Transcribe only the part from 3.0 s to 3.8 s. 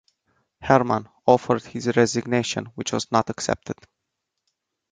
not accepted.